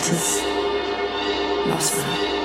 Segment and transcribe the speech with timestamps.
[0.00, 2.37] Don't let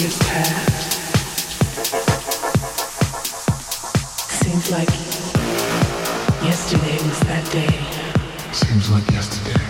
[0.00, 0.16] Seems
[4.70, 4.88] like
[6.42, 7.68] yesterday was that day.
[8.50, 9.60] Seems like yesterday.